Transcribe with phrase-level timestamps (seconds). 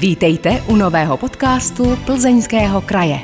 [0.00, 3.18] Vítejte u nového podcastu Plzeňského kraje.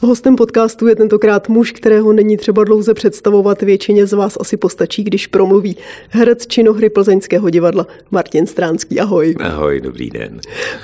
[0.00, 3.62] Hostem podcastu je tentokrát muž, kterého není třeba dlouze představovat.
[3.62, 5.76] Většině z vás asi postačí, když promluví.
[6.08, 9.00] Herec činohry Plzeňského divadla Martin Stránský.
[9.00, 9.34] Ahoj.
[9.40, 10.40] Ahoj, dobrý den.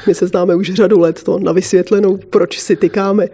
[0.06, 3.28] My se známe už řadu let, to na vysvětlenou, proč si tykáme.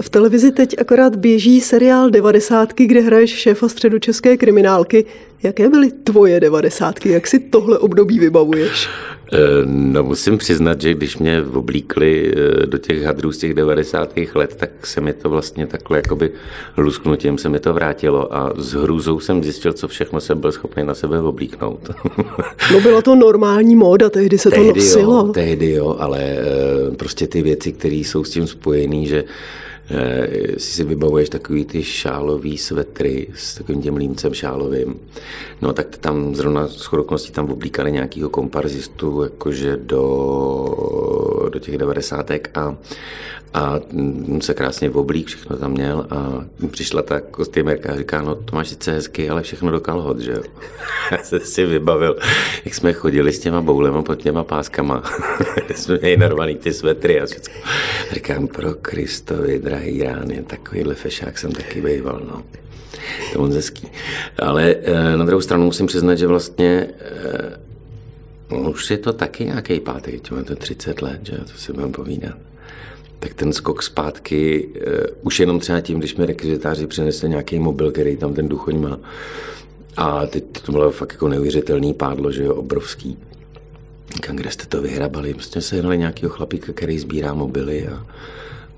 [0.00, 5.04] V televizi teď akorát běží seriál devadesátky, kde hraješ šéfa středočeské kriminálky.
[5.44, 7.08] Jaké byly tvoje devadesátky?
[7.08, 8.88] Jak si tohle období vybavuješ?
[9.32, 14.12] Eh, no musím přiznat, že když mě oblíkli eh, do těch hadrů z těch 90.
[14.34, 16.30] let, tak se mi to vlastně takhle jakoby
[16.76, 20.84] lusknutím se mi to vrátilo a s hrůzou jsem zjistil, co všechno jsem byl schopný
[20.84, 21.90] na sebe oblíknout.
[22.72, 25.14] No byla to normální móda, tehdy se tehdy to nosilo.
[25.26, 29.24] Jo, tehdy jo, ale eh, prostě ty věci, které jsou s tím spojené, že
[30.58, 35.00] si si vybavuješ takový ty šálový svetry s takovým těm límcem šálovým.
[35.62, 40.04] No tak tam zrovna s chodokností tam oblíkali nějakýho komparzistu jakože do,
[41.52, 42.76] do těch devadesátek a,
[43.54, 43.80] a
[44.40, 48.68] se krásně oblík, všechno tam měl a přišla ta kostýmerka a říká, no to máš
[48.68, 50.42] sice hezky, ale všechno do kalhot, že jo.
[51.12, 52.16] Já jsem si vybavil,
[52.64, 55.02] jak jsme chodili s těma boulema pod těma páskama,
[55.74, 57.54] jsme měli narvaný ty svetry a všechno.
[58.12, 62.42] Říkám, pro Kristovi, drahý rány, takovýhle fešák jsem taky býval, no.
[63.32, 63.88] To moc hezký.
[64.38, 66.88] Ale eh, na druhou stranu musím přiznat, že vlastně
[68.50, 72.34] no, už je to taky nějaký pátý, to 30 let, že to si budeme povídat
[73.24, 74.82] tak ten skok zpátky, uh,
[75.22, 78.98] už jenom třeba tím, když mi rekvizitáři přinesli nějaký mobil, který tam ten duchoň má.
[79.96, 83.18] A teď to bylo fakt jako neuvěřitelný pádlo, že jo, obrovský.
[84.20, 85.34] Kam, kde jste to vyhrabali?
[85.34, 88.06] Prostě se jednali nějakého chlapíka, který sbírá mobily a,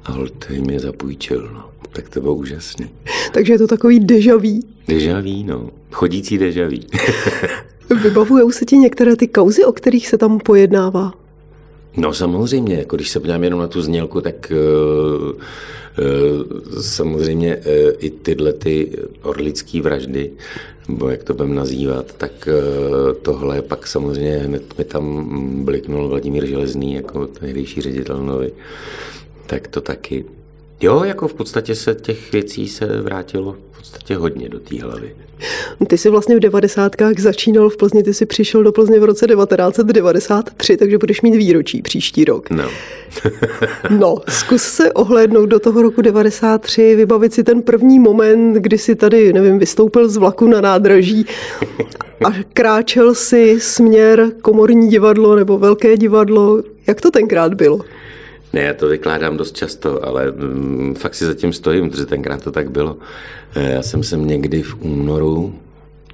[0.04, 1.50] a holt jim je zapůjčil.
[1.54, 1.70] No.
[1.92, 2.90] Tak to bylo úžasný.
[3.32, 4.66] Takže je to takový dežavý.
[4.88, 5.70] Dežavý, no.
[5.92, 6.86] Chodící dežavý.
[8.02, 11.25] Vybavují se ti některé ty kauzy, o kterých se tam pojednává?
[11.96, 17.62] No samozřejmě, jako když se podívám jenom na tu znělku, tak uh, uh, samozřejmě uh,
[17.98, 20.30] i tyhle ty orlické vraždy,
[20.88, 22.48] nebo jak to budeme nazývat, tak
[23.22, 28.48] tohle pak samozřejmě hned mi tam bliknul Vladimír Železný jako tehdejší ředitel nový.
[29.46, 30.24] Tak to taky.
[30.80, 35.16] Jo, jako v podstatě se těch věcí se vrátilo v podstatě hodně do té hlavy.
[35.88, 39.26] Ty jsi vlastně v devadesátkách začínal v Plzni, ty jsi přišel do Plzně v roce
[39.26, 42.50] 1993, takže budeš mít výročí příští rok.
[42.50, 42.64] No.
[43.98, 48.94] no, zkus se ohlédnout do toho roku 93, vybavit si ten první moment, kdy si
[48.94, 51.26] tady, nevím, vystoupil z vlaku na nádraží
[52.24, 56.62] a kráčel si směr komorní divadlo nebo velké divadlo.
[56.86, 57.80] Jak to tenkrát bylo?
[58.56, 62.52] Ne, já to vykládám dost často, ale mm, fakt si zatím stojím, protože tenkrát to
[62.52, 62.96] tak bylo.
[63.54, 65.58] Eh, já jsem sem někdy v únoru,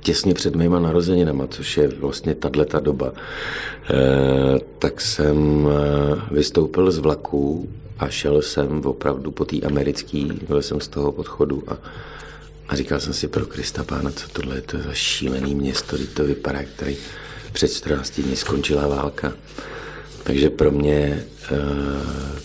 [0.00, 6.98] těsně před mýma narozeninama, což je vlastně tato doba, eh, tak jsem eh, vystoupil z
[6.98, 11.76] vlaku a šel jsem opravdu po té americký, byl jsem z toho podchodu a,
[12.68, 16.24] a říkal jsem si pro Krista Pána, co tohle je to za šílený město, to
[16.24, 16.96] vypadá, který
[17.52, 19.32] před 14 dní skončila válka.
[20.22, 21.58] Takže pro mě eh,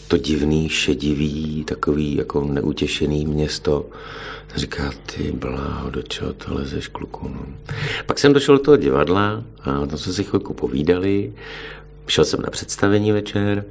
[0.07, 3.85] to divný, šedivý, takový jako neutěšený město
[4.55, 7.27] říká, ty bláho, do čeho to lezeš, kluku.
[7.27, 7.41] No.
[8.05, 11.33] Pak jsem došel do toho divadla a tam jsme si chvilku povídali.
[12.07, 13.65] Šel jsem na představení večer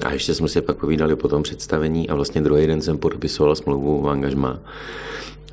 [0.00, 3.54] a ještě jsme si pak povídali po tom představení a vlastně druhý den jsem podpisoval
[3.54, 4.60] smlouvu v angažmá.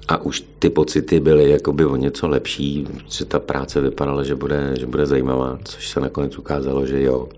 [0.07, 4.73] A už ty pocity byly jakoby o něco lepší, že ta práce vypadala, že bude,
[4.79, 7.29] že bude zajímavá, což se nakonec ukázalo, že jo,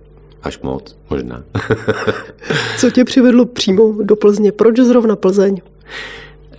[0.44, 1.44] Až moc, možná.
[2.78, 4.52] Co tě přivedlo přímo do Plzně?
[4.52, 5.62] Proč zrovna Plzeň?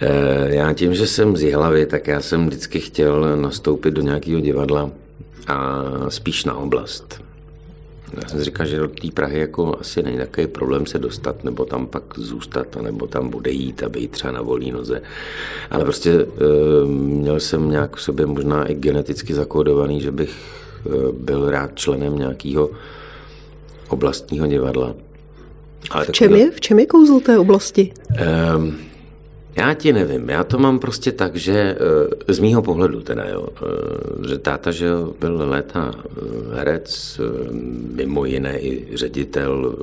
[0.01, 4.41] Eh, já tím, že jsem z Jihlavy, tak já jsem vždycky chtěl nastoupit do nějakého
[4.41, 4.91] divadla
[5.47, 7.21] a spíš na oblast.
[8.23, 11.65] Já jsem říkal, že do té Prahy jako asi není takový problém se dostat, nebo
[11.65, 15.03] tam pak zůstat, nebo tam bude jít a být třeba na volný noze.
[15.71, 16.27] Ale prostě e,
[16.87, 22.19] měl jsem nějak v sobě možná i geneticky zakódovaný, že bych e, byl rád členem
[22.19, 22.71] nějakého
[23.93, 24.95] oblastního divadla.
[25.91, 27.93] Ale v, čem je, v čem je kouzl té oblasti?
[28.57, 28.77] Um,
[29.57, 31.77] já ti nevím, já to mám prostě tak, že
[32.29, 34.89] eh, z mýho pohledu teda, jo, eh, že táta, že
[35.21, 36.11] byl léta eh,
[36.55, 37.21] herec,
[37.95, 39.77] mimo jiné i ředitel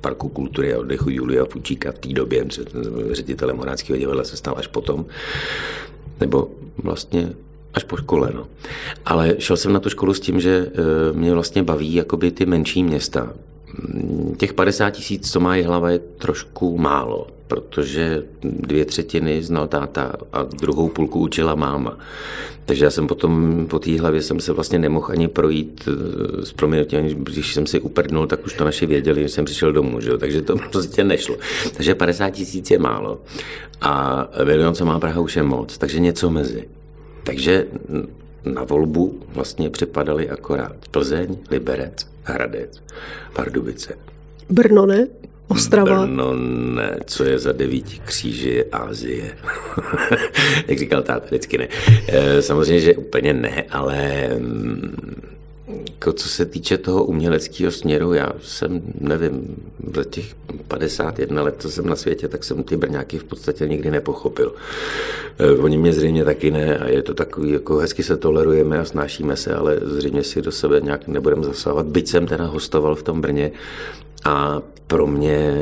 [0.00, 2.46] Parku kultury a oddechu Julia Fučíka v té době,
[3.10, 5.06] ředitelem Horáckého divadla se stal až potom,
[6.20, 6.50] nebo
[6.82, 7.32] vlastně
[7.74, 8.46] až po škole, no.
[9.04, 10.66] Ale šel jsem na tu školu s tím, že
[11.12, 13.32] mě vlastně baví jakoby ty menší města.
[13.78, 20.12] Mm, těch 50 tisíc, co má hlava, je trošku málo protože dvě třetiny znal táta
[20.32, 21.98] a druhou půlku učila máma.
[22.64, 26.52] Takže já jsem potom po té hlavě jsem se vlastně nemohl ani projít eh, s
[26.52, 30.18] proměnutím, když jsem si uprdnul, tak už to naši věděli, že jsem přišel domů, že?
[30.18, 31.36] takže to prostě nešlo.
[31.76, 33.20] Takže 50 tisíc je málo
[33.80, 36.64] a milion, co má Praha, už je moc, takže něco mezi.
[37.24, 37.66] Takže
[38.44, 42.82] na volbu vlastně připadaly akorát Plzeň, Liberec, Hradec,
[43.32, 43.98] Pardubice.
[44.50, 45.06] Brno ne?
[45.48, 46.06] Ostrava?
[46.06, 46.34] Brno
[46.74, 49.36] ne, co je za devíti kříži je Ázie.
[50.68, 51.68] Jak říkal táta, vždycky ne.
[52.08, 55.22] Eh, samozřejmě, že úplně ne, ale mm,
[56.12, 59.56] co se týče toho uměleckého směru, já jsem, nevím,
[59.94, 60.34] za těch
[60.68, 64.54] 51 let, co jsem na světě, tak jsem ty brňáky v podstatě nikdy nepochopil.
[65.38, 68.84] Eh, oni mě zřejmě taky ne a je to takový, jako hezky se tolerujeme a
[68.84, 71.86] snášíme se, ale zřejmě si do sebe nějak nebudeme zasahovat.
[71.86, 73.52] Byť jsem teda hostoval v tom Brně
[74.24, 75.54] a pro mě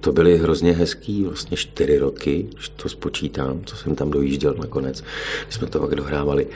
[0.00, 2.46] to byly hrozně hezký vlastně čtyři roky,
[2.76, 5.04] to spočítám, co jsem tam dojížděl nakonec,
[5.44, 6.46] když jsme to pak dohrávali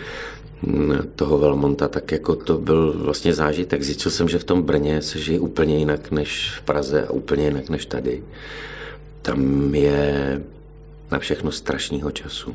[1.14, 3.82] toho Velmonta, tak jako to byl vlastně zážitek.
[3.82, 7.44] Zjistil jsem, že v tom Brně se žije úplně jinak než v Praze a úplně
[7.44, 8.22] jinak než tady.
[9.22, 10.42] Tam je
[11.10, 12.54] na všechno strašného času.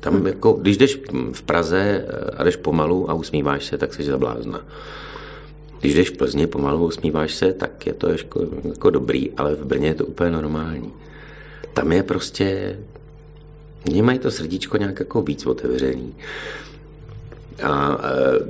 [0.00, 0.26] Tam hmm.
[0.26, 1.00] jako, když jdeš
[1.32, 2.06] v Praze
[2.36, 4.66] a jdeš pomalu a usmíváš se, tak jsi zablázna.
[5.80, 9.54] Když jdeš v Plzni pomalu a usmíváš se, tak je to jako, jako dobrý, ale
[9.54, 10.92] v Brně je to úplně normální.
[11.74, 12.78] Tam je prostě,
[13.88, 16.14] oni mají to srdíčko nějak jako víc otevřený.
[17.62, 17.98] A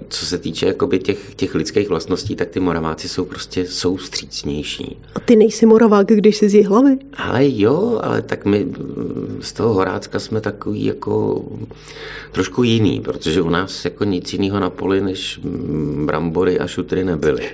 [0.08, 4.98] co se týče jakoby těch, těch lidských vlastností, tak ty Moraváci jsou prostě jsou střícnější.
[5.14, 6.96] A ty nejsi Moravák, když jsi z hlavy?
[7.16, 8.66] Ale jo, ale tak my
[9.40, 11.44] z toho Horácka jsme takový jako
[12.32, 15.40] trošku jiný, protože u nás jako nic jiného na poli než
[16.04, 17.50] brambory a šutry nebyly.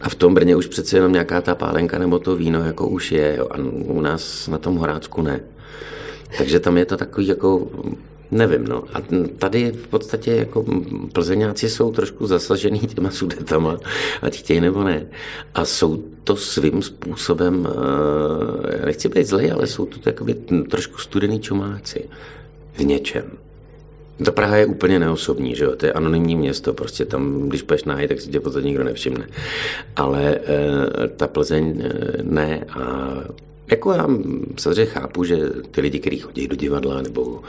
[0.00, 3.12] A v tom Brně už přece jenom nějaká ta pálenka nebo to víno jako už
[3.12, 5.40] je, jo, a u nás na tom Horácku ne.
[6.38, 7.68] Takže tam je to takový jako
[8.32, 8.84] Nevím, no.
[8.94, 8.98] A
[9.38, 10.64] tady v podstatě jako
[11.12, 13.78] plzeňáci jsou trošku zasažený těma sudetama,
[14.22, 15.06] ať chtějí nebo ne.
[15.54, 17.68] A jsou to svým způsobem,
[18.82, 20.34] eh, nechci být zlej, ale jsou to takový
[20.70, 22.08] trošku studený čumáci
[22.72, 23.24] v něčem.
[24.24, 25.76] Ta Praha je úplně neosobní, že jo?
[25.76, 29.26] to je anonymní město, prostě tam, když půjdeš nájít, tak si tě podstatě nikdo nevšimne.
[29.96, 31.92] Ale e, ta Plzeň e,
[32.22, 33.14] ne a
[33.70, 34.08] jako já
[34.58, 35.36] samozřejmě chápu, že
[35.70, 37.42] ty lidi, kteří chodí do divadla nebo,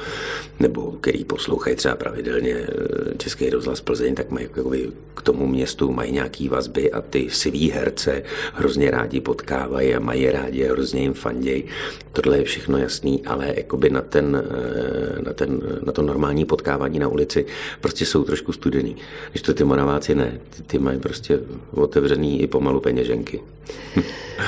[0.60, 5.92] nebo který poslouchají třeba pravidelně eh, Český rozhlas Plzeň, tak mají jakoby, k tomu městu
[5.92, 8.24] mají nějaký vazby a ty svý herce
[8.54, 11.63] hrozně rádi potkávají a mají rádi a hrozně jim fandějí.
[12.12, 17.00] Tohle je všechno jasný, ale jakoby na, ten, eh, na, ten, na to normální potkávání
[17.00, 17.45] na ulici
[17.81, 18.95] prostě jsou trošku studený.
[19.31, 21.39] Když to ty Moraváci ne, ty, ty mají prostě
[21.71, 23.42] otevřený i pomalu peněženky.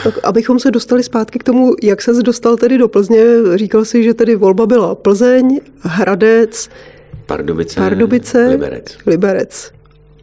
[0.03, 3.23] Tak abychom se dostali zpátky k tomu, jak se dostal tedy do Plzně,
[3.55, 6.69] říkal si, že tedy volba byla Plzeň, Hradec,
[7.25, 8.97] Pardubice, Pardubice Liberec.
[9.05, 9.71] Liberec.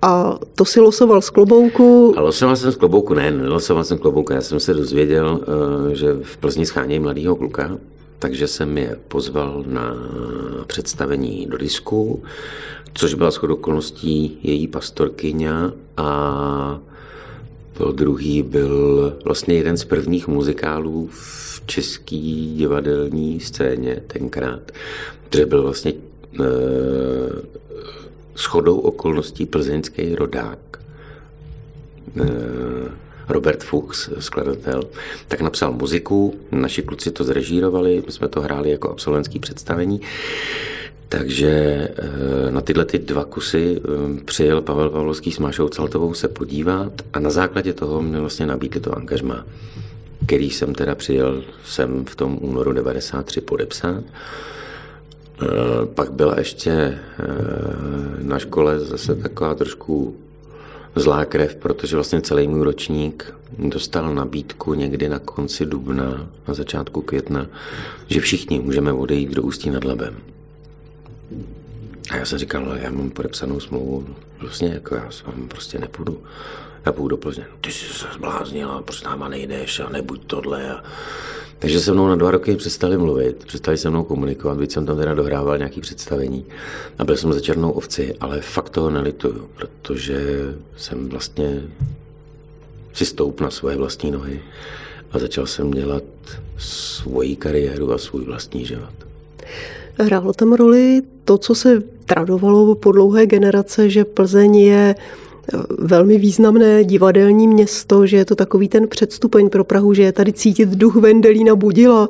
[0.03, 2.15] A to si losoval z klobouku?
[2.17, 4.33] A losoval jsem z klobouku, ne, nelosoval jsem z klobouku.
[4.33, 7.79] Já jsem se dozvěděl, eh, že v Plzni schánějí mladého kluka,
[8.19, 9.95] takže jsem je pozval na
[10.67, 12.23] představení do disku,
[12.95, 15.51] což byla shodou okolností její pastorkyně
[15.97, 16.81] a
[17.73, 22.17] to druhý byl vlastně jeden z prvních muzikálů v české
[22.57, 24.73] divadelní scéně tenkrát,
[25.29, 26.45] který byl vlastně e,
[28.37, 30.59] shodou okolností plzeňský rodák.
[32.21, 32.29] E,
[33.33, 34.83] Robert Fuchs, skladatel,
[35.29, 40.01] tak napsal muziku, naši kluci to zrežírovali, my jsme to hráli jako absolventský představení.
[41.09, 46.29] Takže eh, na tyhle ty dva kusy eh, přijel Pavel Pavlovský s Mášou Caltovou se
[46.29, 49.45] podívat a na základě toho mě vlastně nabídli to angažma,
[50.27, 54.05] který jsem teda přijel sem v tom únoru 93 podepsat.
[55.43, 55.47] Eh,
[55.95, 56.99] pak byla ještě
[58.23, 60.17] na škole zase taková trošku
[60.95, 67.03] zlá krev, protože vlastně celý můj ročník dostal nabídku někdy na konci dubna, na začátku
[67.03, 67.47] května,
[68.09, 70.17] že všichni můžeme odejít do Ústí nad Labem.
[72.11, 74.07] A já jsem říkal, já mám podepsanou smlouvu,
[74.41, 76.23] vlastně jako já s vámi prostě nepůjdu.
[76.87, 77.45] Já půjdu do Plzně.
[77.61, 80.71] Ty jsi se zbláznila, proč náma nejdeš a nebuď tohle.
[80.71, 80.83] A...
[81.63, 84.97] Takže se mnou na dva roky přestali mluvit, přestali se mnou komunikovat, byť jsem tam
[84.97, 86.45] teda dohrával nějaké představení
[86.99, 90.19] a byl jsem za černou ovci, ale fakt toho nelituju, protože
[90.77, 91.63] jsem vlastně
[92.93, 94.41] si stoup na svoje vlastní nohy
[95.13, 96.03] a začal jsem dělat
[96.59, 98.95] svoji kariéru a svůj vlastní život.
[99.99, 104.95] Hrálo tam roli to, co se tradovalo po dlouhé generace, že Plzeň je
[105.79, 110.33] velmi významné divadelní město, že je to takový ten předstupeň pro Prahu, že je tady
[110.33, 112.09] cítit duch Vendelína Budila.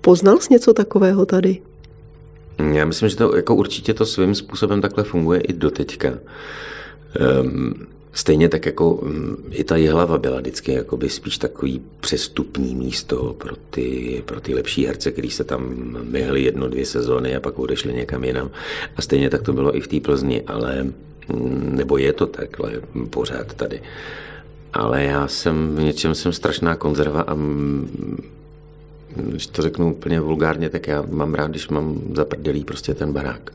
[0.00, 1.58] Poznal jsi něco takového tady?
[2.72, 6.08] Já myslím, že to jako určitě to svým způsobem takhle funguje i doteďka.
[7.42, 7.74] Um,
[8.16, 13.56] Stejně tak jako mm, i ta Jihlava byla vždycky jakoby spíš takový přestupní místo pro
[13.70, 17.94] ty, pro ty lepší herce, kteří se tam myhli jedno, dvě sezóny a pak odešli
[17.94, 18.50] někam jinam.
[18.96, 20.86] A stejně tak to bylo i v té Plzni, ale
[21.52, 22.72] nebo je to takhle
[23.10, 23.82] pořád tady.
[24.72, 28.18] Ale já jsem v něčem jsem strašná konzerva a mm,
[29.16, 33.52] když to řeknu úplně vulgárně, tak já mám rád, když mám zaprdělý prostě ten barák.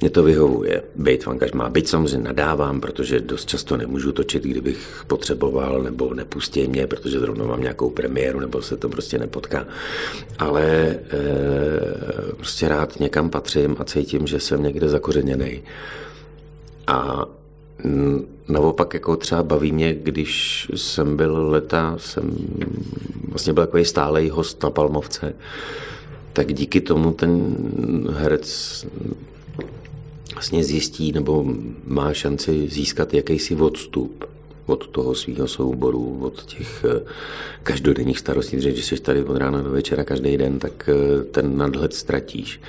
[0.00, 1.68] Mě to vyhovuje, být v angažmá.
[1.68, 7.44] Byť samozřejmě nadávám, protože dost často nemůžu točit, kdybych potřeboval, nebo nepustí mě, protože zrovna
[7.44, 9.66] mám nějakou premiéru, nebo se to prostě nepotká.
[10.38, 10.98] Ale e,
[12.36, 15.62] prostě rád někam patřím a cítím, že jsem někde zakořeněný.
[16.90, 17.26] A
[18.48, 22.36] naopak jako třeba baví mě, když jsem byl leta, jsem
[23.28, 25.34] vlastně byl takový stálej host na Palmovce,
[26.32, 27.56] tak díky tomu ten
[28.10, 28.86] herec
[30.34, 31.44] vlastně zjistí nebo
[31.84, 34.24] má šanci získat jakýsi odstup
[34.66, 37.00] od toho svého souboru, od těch eh,
[37.62, 41.56] každodenních starostí, protože když jsi tady od rána do večera každý den, tak eh, ten
[41.56, 42.60] nadhled ztratíš.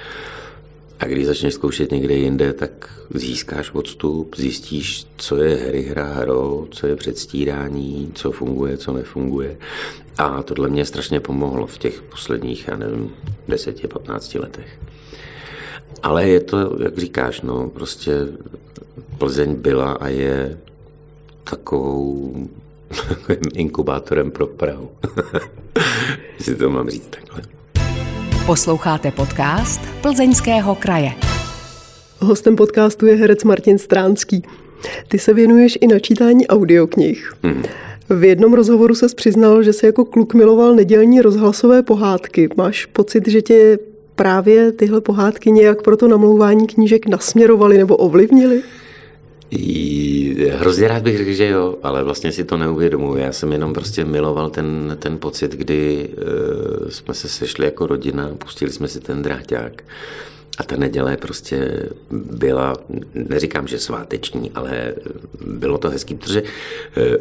[1.01, 6.67] A když začneš zkoušet někde jinde, tak získáš odstup, zjistíš, co je hry hra hrou,
[6.71, 9.57] co je předstírání, co funguje, co nefunguje.
[10.17, 13.11] A tohle mě strašně pomohlo v těch posledních, já nevím,
[13.49, 14.79] 10-15 letech.
[16.03, 18.27] Ale je to, jak říkáš, no, prostě
[19.17, 20.59] Plzeň byla a je
[21.43, 22.35] takovou
[23.53, 24.91] inkubátorem pro Prahu.
[26.39, 27.60] si to mám říct takhle.
[28.45, 31.11] Posloucháte podcast Plzeňského kraje.
[32.19, 34.43] Hostem podcastu je herec Martin Stránský.
[35.07, 37.33] Ty se věnuješ i načítání audioknih.
[37.43, 37.63] Hmm.
[38.09, 42.49] V jednom rozhovoru se přiznal, že se jako kluk miloval nedělní rozhlasové pohádky.
[42.57, 43.79] Máš pocit, že tě
[44.15, 48.61] právě tyhle pohádky nějak pro to namlouvání knížek nasměrovaly nebo ovlivnily?
[50.51, 53.21] Hrozně rád bych řekl, že jo, ale vlastně si to neuvědomuji.
[53.21, 58.29] Já jsem jenom prostě miloval ten, ten pocit, kdy uh, jsme se sešli jako rodina,
[58.37, 59.83] pustili jsme si ten dráťák
[60.57, 62.73] a ta neděle prostě byla,
[63.13, 64.93] neříkám, že sváteční, ale
[65.45, 66.47] bylo to hezký, protože uh,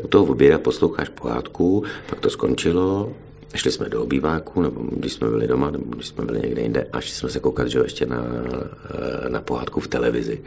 [0.04, 3.12] u toho oběda posloucháš pohádku, pak to skončilo,
[3.54, 6.86] Šli jsme do obýváku, nebo když jsme byli doma, nebo když jsme byli někde jinde,
[6.92, 8.24] až jsme se koukat, že ještě na,
[9.28, 10.40] na pohádku v televizi.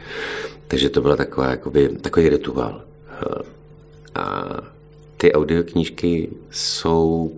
[0.68, 2.82] Takže to byla taková, jakoby, takový rituál.
[4.14, 4.44] A
[5.16, 7.32] ty audioknížky jsou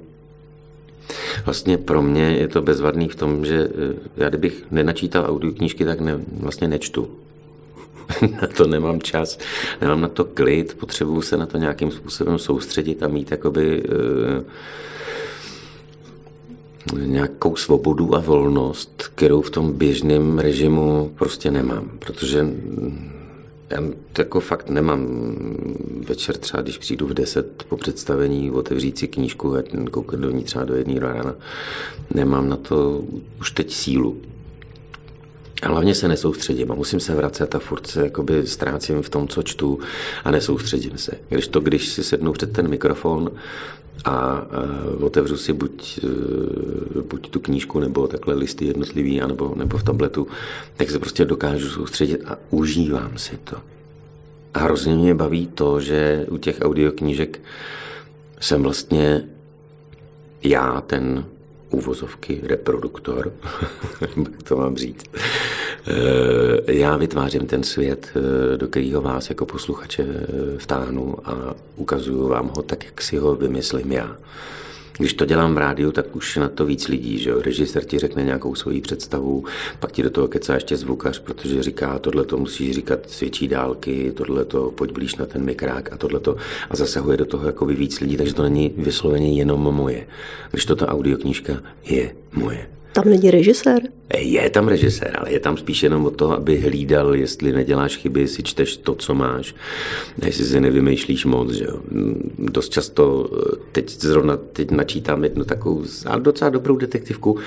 [1.45, 6.01] Vlastně pro mě je to bezvadný v tom, že eh, já kdybych nenačítal audioknížky, tak
[6.01, 7.11] ne, vlastně nečtu.
[8.43, 9.39] na to nemám čas,
[9.81, 14.45] nemám na to klid, potřebuju se na to nějakým způsobem soustředit a mít jakoby uh,
[16.95, 22.47] nějakou svobodu a volnost, kterou v tom běžném režimu prostě nemám, protože
[23.71, 25.07] já to jako fakt nemám
[26.09, 30.45] večer třeba, když přijdu v 10 po představení, otevřít si knížku a koukat do ní
[30.45, 31.35] třeba do jedné rána.
[32.15, 33.05] Nemám na to
[33.41, 34.17] už teď sílu.
[35.63, 39.29] A hlavně se nesoustředím a musím se vracet a furt se jakoby ztrácím v tom,
[39.29, 39.79] co čtu
[40.25, 41.13] a nesoustředím se.
[41.29, 43.31] Když to, když si sednu před ten mikrofon
[44.05, 44.47] a
[45.01, 46.01] otevřu si buď,
[46.99, 50.27] e, buď tu knížku nebo takhle listy jednotlivý, anebo, nebo v tabletu,
[50.77, 53.57] tak se prostě dokážu soustředit a užívám si to.
[54.55, 57.41] A hrozně mě baví to, že u těch audioknížek
[58.41, 59.25] jsem vlastně
[60.43, 61.25] já ten
[61.71, 63.33] úvozovky reproduktor,
[64.01, 64.11] jak
[64.45, 65.05] to mám říct.
[65.87, 68.09] E, já vytvářím ten svět,
[68.55, 70.07] e, do kterého vás jako posluchače
[70.59, 74.17] vtáhnu a ukazuju vám ho tak, jak si ho vymyslím já.
[74.99, 77.43] Když to dělám v rádiu, tak už na to víc lidí, že jo.
[77.43, 79.45] Režisér ti řekne nějakou svoji představu,
[79.81, 83.49] pak ti do toho kecá ještě zvukař, protože říká, tohle to musíš říkat s větší
[83.49, 86.37] dálky, tohle to pojď blíž na ten mikrák a tohle to
[86.71, 90.07] a zasahuje do toho jako víc lidí, takže to není vysloveně jenom moje.
[90.51, 91.53] Když to ta audioknížka
[91.85, 92.76] je moje.
[92.97, 93.83] Tam není režisér?
[94.19, 98.21] Je tam režisér, ale je tam spíš jenom o to, aby hlídal, jestli neděláš chyby,
[98.21, 99.55] jestli čteš to, co máš,
[100.25, 101.53] jestli si nevymýšlíš moc.
[101.53, 101.81] Že jo.
[102.39, 103.31] Dost často,
[103.73, 105.85] teď zrovna teď načítám jednu takovou
[106.19, 107.39] docela dobrou detektivku,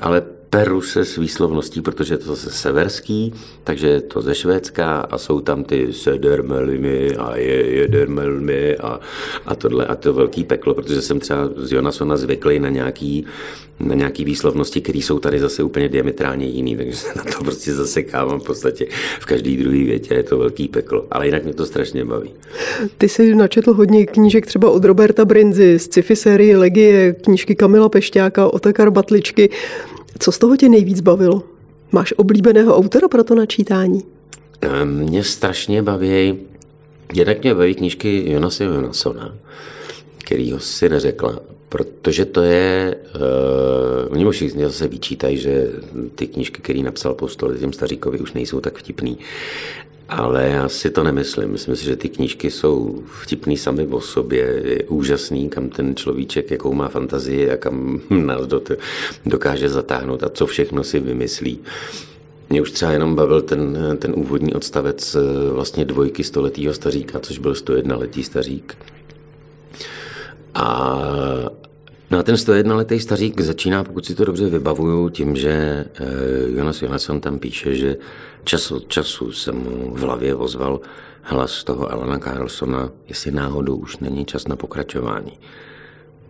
[0.00, 5.00] ale peru se s výslovností, protože je to zase severský, takže je to ze Švédska
[5.00, 9.00] a jsou tam ty sedermelmy a je jedermelmy a,
[9.46, 13.26] a tohle a to velký peklo, protože jsem třeba z Jonasona zvyklý na nějaký,
[13.80, 17.74] na nějaký výslovnosti, které jsou tady zase úplně diametrálně jiný, takže se na to prostě
[17.74, 18.86] zasekávám v podstatě
[19.20, 22.30] v každý druhý větě, je to velký peklo, ale jinak mě to strašně baví.
[22.98, 27.88] Ty jsi načetl hodně knížek třeba od Roberta Brinzy z sci-fi série Legie, knížky Kamila
[27.88, 29.50] Pešťáka, Otakar Batličky.
[30.18, 31.42] Co z toho tě nejvíc bavilo?
[31.92, 34.02] Máš oblíbeného autora pro to načítání?
[34.60, 36.38] Ehm, mě strašně baví,
[37.14, 39.34] jednak mě baví knížky Jonase Jonasona,
[40.52, 45.68] ho si neřekla, protože to je, uh, oni možná zase vyčítají, že
[46.14, 49.18] ty knížky, které napsal po stole těm staříkovi, už nejsou tak vtipný.
[50.08, 51.50] Ale já si to nemyslím.
[51.50, 54.62] Myslím si, že ty knížky jsou vtipný sami o sobě.
[54.64, 58.40] Je úžasný, kam ten človíček, jakou má fantazii a kam nás
[59.26, 61.58] dokáže zatáhnout a co všechno si vymyslí.
[62.50, 67.38] Mě už třeba jenom bavil ten, ten úvodní odstavec eh, vlastně dvojky stoletýho staříka, což
[67.38, 68.78] byl 101 letý stařík.
[70.54, 70.98] A
[72.10, 76.04] No a ten 101 letý stařík začíná, pokud si to dobře vybavuju, tím, že eh,
[76.56, 77.96] Jonas Jonasson tam píše, že
[78.48, 80.80] čas od času se mu v hlavě ozval
[81.22, 85.32] hlas toho Alana Carlsona, jestli náhodou už není čas na pokračování.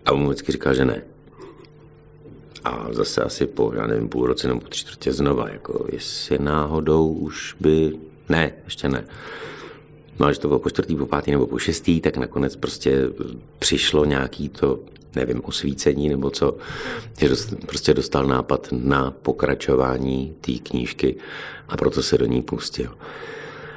[0.07, 1.03] A on mu vždycky říkal, že ne.
[2.65, 7.09] A zase asi po, já nevím, půl roce nebo tři čtvrtě znova, jako jestli náhodou
[7.09, 7.99] už by...
[8.29, 9.05] Ne, ještě ne.
[10.19, 13.11] No a že to bylo po čtvrtý, po pátý nebo po šestý, tak nakonec prostě
[13.59, 14.81] přišlo nějaký to
[15.17, 16.57] nevím, osvícení nebo co,
[17.19, 21.17] že dost, prostě dostal nápad na pokračování té knížky
[21.69, 22.91] a proto se do ní pustil.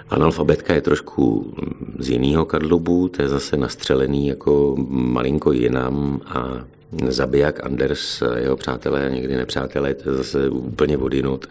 [0.10, 1.54] Analfabetka je trošku
[2.00, 6.66] z jiného kadlubu, to je zase nastřelený jako malinko jinam a
[7.08, 11.48] zabiják Anders, jeho přátelé a někdy nepřátelé, to je zase úplně odinut.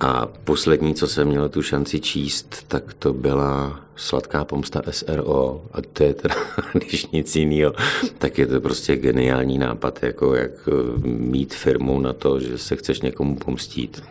[0.00, 5.62] A poslední, co jsem měl tu šanci číst, tak to byla Sladká pomsta SRO.
[5.72, 6.34] A to je teda,
[6.72, 7.72] když nic jiného,
[8.18, 10.72] tak je to prostě geniální nápad, jako jak eh,
[11.04, 14.02] mít firmu na to, že se chceš někomu pomstít.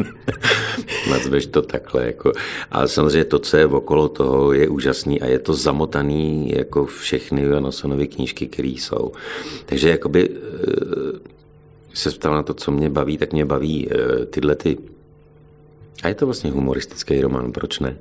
[1.10, 2.06] Nazveš to takhle.
[2.06, 2.32] Jako.
[2.70, 7.42] A samozřejmě to, co je okolo toho, je úžasný a je to zamotaný jako všechny
[7.42, 9.12] Jonasonovy knížky, které jsou.
[9.66, 10.30] Takže jakoby
[11.94, 14.78] se ptal na to, co mě baví, tak mě baví eh, tyhle ty
[16.02, 17.96] a je to vlastně humoristický román, proč ne?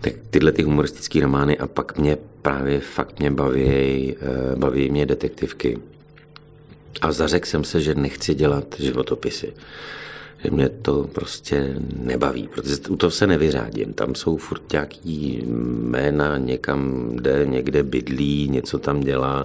[0.00, 5.06] Tak tyhle ty humoristické romány a pak mě právě fakt mě baví, eh, baví mě
[5.06, 5.78] detektivky.
[7.00, 9.52] A zařekl jsem se, že nechci dělat životopisy.
[10.44, 13.92] Že mě to prostě nebaví, protože u toho se nevyřádím.
[13.92, 19.44] Tam jsou furt nějaký jména, někam jde, někde bydlí, něco tam dělá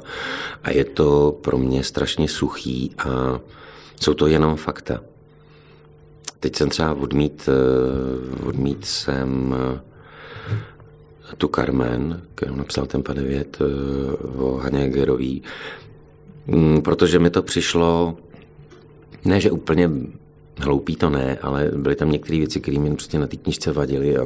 [0.63, 3.39] a je to pro mě strašně suchý a
[4.01, 5.01] jsou to jenom fakta.
[6.39, 13.65] Teď jsem třeba odmít, eh, odmít jsem eh, tu Carmen, kterou napsal ten padevět eh,
[14.37, 15.43] o Haně Gerový,
[16.47, 18.17] mm, protože mi to přišlo,
[19.25, 19.89] ne, že úplně
[20.59, 24.17] Hloupý to ne, ale byly tam některé věci, které mi prostě na té knižce vadily
[24.17, 24.25] a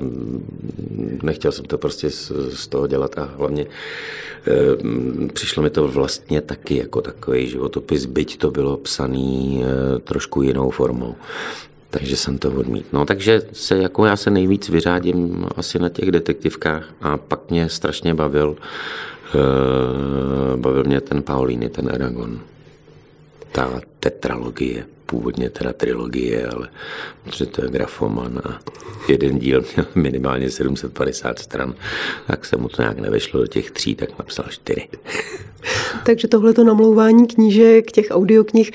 [1.24, 6.42] nechtěl jsem to prostě z, z toho dělat a hlavně e, přišlo mi to vlastně
[6.42, 11.16] taky jako takový životopis, byť to bylo psaný e, trošku jinou formou.
[11.90, 12.86] Takže jsem to odmít.
[12.94, 17.70] No, takže se, jako já se nejvíc vyřádím asi na těch detektivkách a pak mě
[17.70, 18.56] strašně bavil,
[19.36, 22.40] e, bavil mě ten Paulíny, ten Aragon.
[23.56, 26.68] Ta tetralogie původně teda trilogie, ale
[27.24, 28.60] protože to je grafoman a
[29.08, 31.76] jeden díl měl minimálně 750 stran,
[32.28, 34.88] tak se mu to nějak nevešlo do těch tří, tak napsal čtyři.
[36.06, 38.72] Takže tohleto namlouvání knížek, těch audioknih,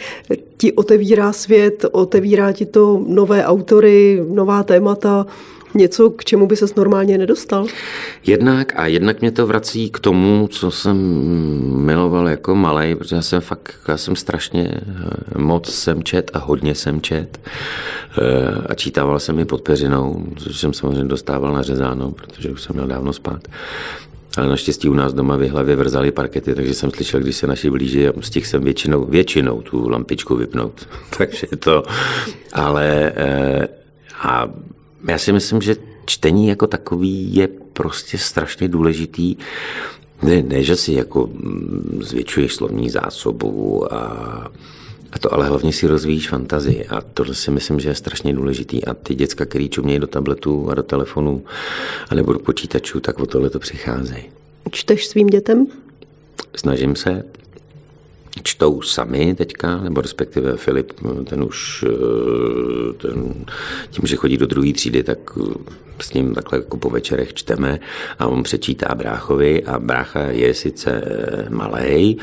[0.56, 5.26] ti otevírá svět, otevírá ti to nové autory, nová témata,
[5.74, 7.66] něco, k čemu by ses normálně nedostal?
[8.26, 10.96] Jednak a jednak mě to vrací k tomu, co jsem
[11.84, 16.38] miloval jako malý, protože já jsem fakt, já jsem strašně eh, moc jsem čet a
[16.38, 17.40] hodně jsem čet
[18.18, 22.76] eh, a čítával jsem i pod peřinou, což jsem samozřejmě dostával nařezáno, protože už jsem
[22.76, 23.48] měl dávno spát.
[24.36, 27.70] Ale naštěstí u nás doma v hlavě vrzaly parkety, takže jsem slyšel, když se naši
[27.70, 30.88] blíží a stihl jsem většinou, většinou tu lampičku vypnout.
[31.18, 31.82] takže to,
[32.52, 33.68] ale eh,
[34.22, 34.48] a
[35.08, 39.36] já si myslím, že čtení jako takový je prostě strašně důležitý.
[40.22, 43.98] Ne, ne že si jako mm, zvětšuješ slovní zásobu a,
[45.12, 48.84] a to, ale hlavně si rozvíjíš fantazii a tohle si myslím, že je strašně důležitý
[48.84, 51.44] a ty děcka, který čumějí do tabletu a do telefonu
[52.08, 54.24] a nebo do počítačů, tak o tohle to přicházejí.
[54.70, 55.66] Čteš svým dětem?
[56.56, 57.24] Snažím se.
[58.42, 60.92] Čtou sami teďka, nebo respektive Filip,
[61.24, 63.34] ten už eh, ten,
[63.90, 65.54] tím, že chodí do druhé třídy, tak eh,
[66.00, 67.80] s ním takhle jako po večerech čteme
[68.18, 71.02] a on přečítá bráchovi a brácha je sice
[71.50, 72.16] malej,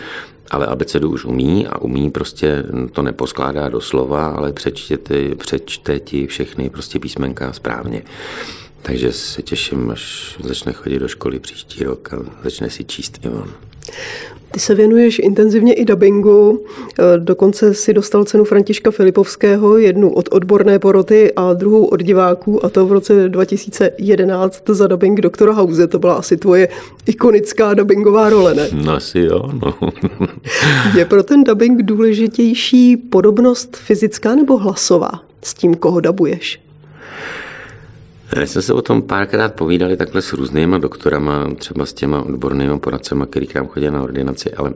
[0.52, 6.00] ale abecedu už umí a umí prostě to neposkládá do slova, ale přečte, ty, přečte
[6.00, 8.04] ti všechny prostě písmenka správně.
[8.82, 13.30] Takže se těším, až začne chodit do školy příští rok a začne si číst i
[13.30, 13.54] on.
[14.52, 16.64] Ty se věnuješ intenzivně i dabingu,
[17.00, 22.66] e, dokonce si dostal cenu Františka Filipovského, jednu od odborné poroty a druhou od diváků
[22.66, 25.88] a to v roce 2011 za dubbing doktora Hause.
[25.88, 26.68] To byla asi tvoje
[27.06, 28.68] ikonická dubbingová role, ne?
[28.86, 29.74] No asi jo, no.
[30.98, 35.12] Je pro ten dubbing důležitější podobnost fyzická nebo hlasová
[35.44, 36.67] s tím, koho dabuješ?
[38.36, 42.80] My jsme se o tom párkrát povídali takhle s různýma doktorama, třeba s těma odbornými
[42.80, 44.74] poradcema, který k nám chodí na ordinaci, ale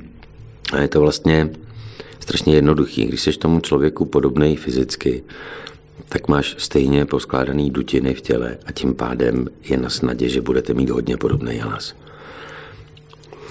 [0.80, 1.50] je to vlastně
[2.20, 3.04] strašně jednoduchý.
[3.04, 5.24] Když jsi tomu člověku podobný fyzicky,
[6.08, 10.74] tak máš stejně poskládaný dutiny v těle a tím pádem je na snadě, že budete
[10.74, 11.94] mít hodně podobný hlas.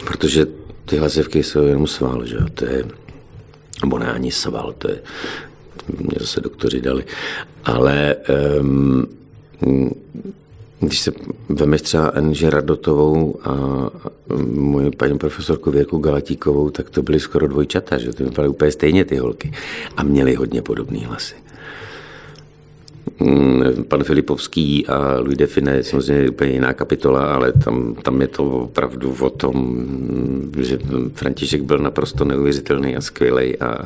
[0.05, 0.45] Protože
[0.85, 2.85] ty hlasivky jsou jenom sval, že to je,
[3.81, 5.01] nebo ne ani sval, to je
[5.87, 7.03] mě zase doktoři dali.
[7.65, 8.15] Ale
[8.59, 9.07] um,
[10.79, 11.11] když se
[11.49, 13.53] vemeš třeba Enže Radotovou a
[14.45, 19.05] moji paní profesorku Věrku Galatíkovou, tak to byly skoro dvojčata, že to vypadaly úplně stejně
[19.05, 19.51] ty holky.
[19.97, 21.35] A měly hodně podobné hlasy.
[23.19, 28.27] Mm, pan Filipovský a Louis Define je samozřejmě úplně jiná kapitola, ale tam, tam je
[28.27, 29.85] to opravdu o tom,
[30.59, 30.79] že
[31.13, 33.83] František byl naprosto neuvěřitelný a skvělý a,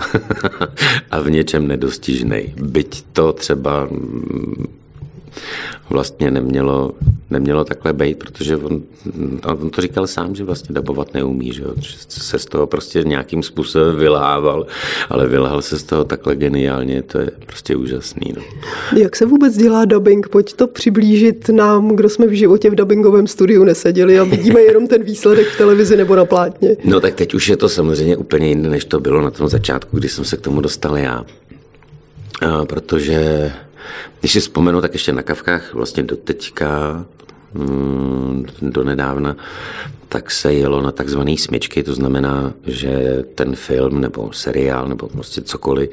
[1.12, 2.54] a v něčem nedostižný.
[2.62, 3.90] Byť to třeba
[5.90, 6.92] vlastně nemělo,
[7.30, 8.82] nemělo takhle být, protože on,
[9.46, 13.44] on to říkal sám, že vlastně dabovat neumí, že, že se z toho prostě nějakým
[13.44, 14.66] způsobem vylával,
[15.10, 18.34] ale vylhal se z toho takhle geniálně, to je prostě úžasný.
[18.36, 18.42] No.
[19.00, 20.30] Jak se vůbec dělá dubbing?
[20.30, 24.88] Pojď to přiblížit nám, kdo jsme v životě v dubbingovém studiu neseděli a vidíme jenom
[24.88, 26.76] ten výsledek v televizi nebo na plátně.
[26.84, 29.98] No tak teď už je to samozřejmě úplně jiné, než to bylo na tom začátku,
[29.98, 31.26] kdy jsem se k tomu dostal já.
[32.42, 33.52] A protože
[34.20, 37.06] když si vzpomenu, tak ještě na kavkách vlastně do teďka,
[37.54, 39.36] mm, do nedávna,
[40.10, 45.42] tak se jelo na takzvané smyčky, to znamená, že ten film nebo seriál nebo prostě
[45.42, 45.90] cokoliv,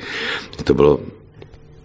[0.64, 1.00] to bylo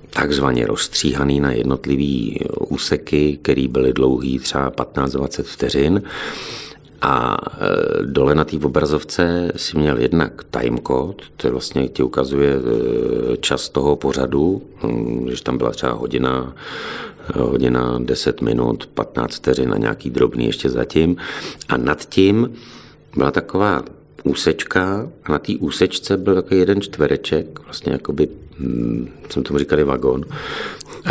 [0.10, 6.02] takzvaně rozstříhaný na jednotlivý úseky, které byly dlouhý třeba 15-20 vteřin
[7.04, 12.54] a e, dole na té obrazovce si měl jednak timecode, to je vlastně ti ukazuje
[12.54, 16.56] e, čas toho pořadu, hm, když tam byla třeba hodina,
[17.36, 21.16] hodina 10 minut, 15 vteřin na nějaký drobný ještě zatím.
[21.70, 22.54] A nad tím
[23.16, 23.84] byla taková
[24.24, 28.28] úsečka a na té úsečce byl takový jeden čtvereček, vlastně jakoby,
[28.60, 30.26] hm, jsem tomu říkali vagon.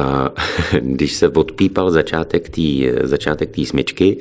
[0.02, 0.30] A
[0.80, 2.62] když se odpípal začátek té
[3.02, 4.20] začátek smyčky,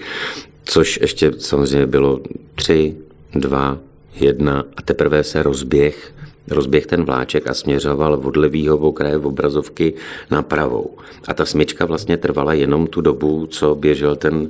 [0.66, 2.20] což ještě samozřejmě bylo
[2.56, 2.96] tři,
[3.36, 3.78] dva,
[4.16, 6.14] jedna a teprve se rozběh,
[6.48, 9.94] rozběh ten vláček a směřoval od levýho okraje v obrazovky
[10.32, 10.98] na pravou.
[11.28, 14.50] A ta smyčka vlastně trvala jenom tu dobu, co běžel ten,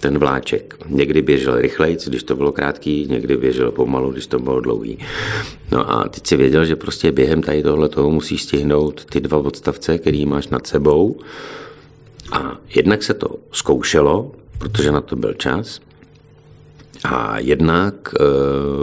[0.00, 0.76] ten vláček.
[0.88, 4.98] Někdy běžel rychleji, když to bylo krátký, někdy běžel pomalu, když to bylo dlouhý.
[5.72, 9.38] No a teď si věděl, že prostě během tady tohle toho musíš stihnout ty dva
[9.38, 11.20] odstavce, který máš nad sebou.
[12.32, 15.80] A jednak se to zkoušelo, protože na to byl čas.
[17.04, 18.18] A jednak eh,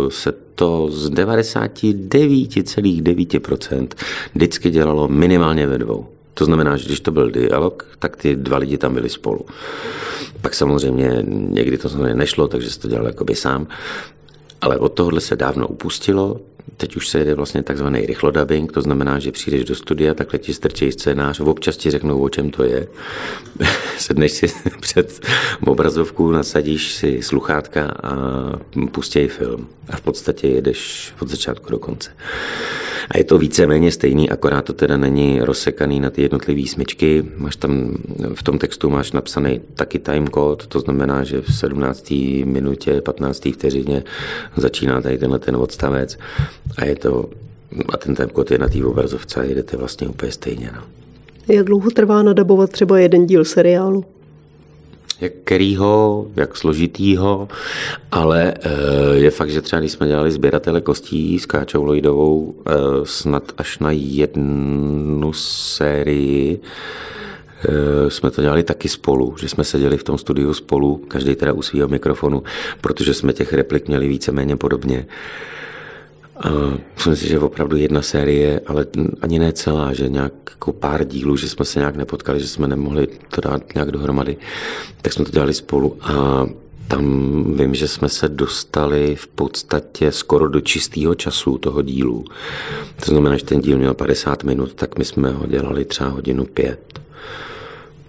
[0.09, 3.87] se to z 99,9%
[4.35, 6.07] vždycky dělalo minimálně ve dvou.
[6.33, 9.45] To znamená, že když to byl dialog, tak ty dva lidi tam byli spolu.
[10.41, 13.67] Pak samozřejmě někdy to samozřejmě nešlo, takže se to dělal jakoby sám.
[14.65, 16.39] Ale od tohohle se dávno upustilo,
[16.77, 20.53] Teď už se jede vlastně takzvaný rychlodabing, to znamená, že přijdeš do studia, takhle ti
[20.53, 22.87] strčí scénář, občas ti řeknou, o čem to je.
[23.97, 24.47] Sedneš si
[24.79, 25.25] před
[25.65, 28.15] obrazovku, nasadíš si sluchátka a
[28.91, 29.67] pustěj film.
[29.89, 32.11] A v podstatě jedeš od začátku do konce.
[33.11, 37.25] A je to víceméně stejný, akorát to teda není rozsekaný na ty jednotlivé smyčky.
[37.37, 37.97] Máš tam,
[38.33, 42.13] v tom textu máš napsaný taky timecode, to znamená, že v 17.
[42.45, 43.45] minutě, 15.
[43.53, 44.03] vteřině
[44.55, 46.17] začíná tady tenhle ten odstavec
[46.77, 47.29] a je to,
[47.89, 50.71] a ten timecode je na té obrazovce a jedete vlastně úplně stejně.
[50.75, 50.81] No.
[51.47, 54.05] Jak dlouho trvá nadabovat třeba jeden díl seriálu?
[55.21, 57.47] Jak kterýho, jak složitýho,
[58.11, 62.71] ale eh, je fakt, že třeba když jsme dělali sběratele kostí s Káčou Lojdovou eh,
[63.03, 66.59] snad až na jednu sérii,
[67.65, 71.53] eh, jsme to dělali taky spolu, že jsme seděli v tom studiu spolu, každý teda
[71.53, 72.43] u svého mikrofonu,
[72.81, 75.05] protože jsme těch replik měli víceméně podobně.
[76.39, 76.49] A
[76.95, 78.85] myslím si, že opravdu jedna série, ale
[79.21, 82.67] ani ne celá, že nějak jako pár dílů, že jsme se nějak nepotkali, že jsme
[82.67, 84.37] nemohli to dát nějak dohromady,
[85.01, 85.97] tak jsme to dělali spolu.
[86.01, 86.45] A
[86.87, 92.25] tam vím, že jsme se dostali v podstatě skoro do čistého času toho dílu.
[93.05, 96.45] To znamená, že ten díl měl 50 minut, tak my jsme ho dělali třeba hodinu
[96.45, 96.99] pět.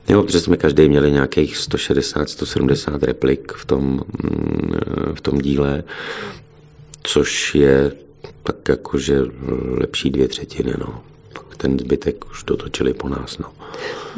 [0.08, 3.84] Jo, protože jsme každý měli nějakých 160-170 replik v tom,
[4.22, 4.74] mm,
[5.14, 5.84] v tom díle,
[7.02, 7.92] což je
[8.42, 9.20] tak jakože
[9.78, 10.74] lepší dvě třetiny.
[10.78, 11.02] No.
[11.32, 13.38] Pak ten zbytek už dotočili po nás.
[13.38, 13.52] No.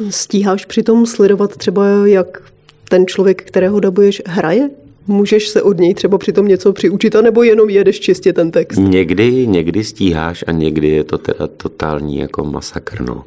[0.09, 2.51] Stíháš přitom sledovat třeba, jak
[2.89, 4.69] ten člověk, kterého dabuješ, hraje?
[5.09, 8.77] Můžeš se od něj třeba přitom něco přiučit, anebo jenom jedeš čistě ten text?
[8.77, 13.01] Někdy, někdy stíháš a někdy je to teda totální jako masakr.
[13.01, 13.23] No.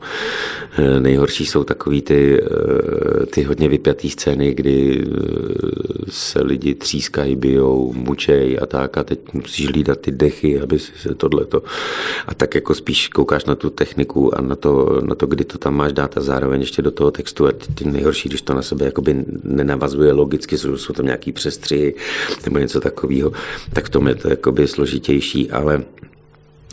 [0.78, 5.18] Eh, nejhorší jsou takový ty, eh, ty hodně vypjatý scény, kdy eh,
[6.08, 10.92] se lidi třískají, bijou, mučej a tak a teď musíš hlídat ty dechy, aby si
[10.98, 11.62] se tohleto.
[12.26, 15.58] A tak jako spíš koukáš na tu techniku a na to, na to, kdy to
[15.58, 18.62] tam máš dát a zároveň ještě do toho textu a ty nejhorší, když to na
[18.62, 21.94] sebe jakoby nenavazuje logicky, jsou tam nějaký přestři tři
[22.44, 23.32] nebo něco takového,
[23.72, 25.82] tak v tom je to jakoby složitější, ale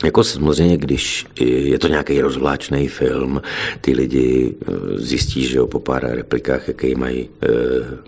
[0.04, 3.42] jako samozřejmě, když je to nějaký rozvláčný film,
[3.80, 7.48] ty lidi eh, zjistí, že jo, po pár replikách, jaký mají eh,